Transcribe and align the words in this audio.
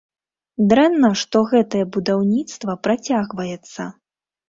Дрэнна, 0.71 1.11
што 1.25 1.37
гэтае 1.53 1.83
будаўніцтва 1.99 2.79
працягваецца. 2.89 3.81